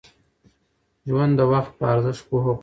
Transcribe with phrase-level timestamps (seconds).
[1.07, 2.59] ژوند د وخت په ارزښت پوهه غواړي.